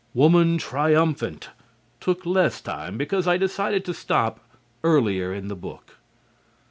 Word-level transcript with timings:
"Woman 0.15 0.57
Triumphant" 0.57 1.49
took 1.99 2.25
less 2.25 2.59
time 2.59 2.97
because 2.97 3.27
I 3.27 3.37
decided 3.37 3.85
to 3.85 3.93
stop 3.93 4.39
earlier 4.83 5.31
in 5.31 5.47
the 5.47 5.55
book. 5.55 5.97